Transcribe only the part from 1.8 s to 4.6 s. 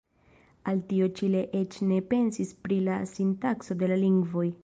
ne pensis pri la sintakso de la lingvoj.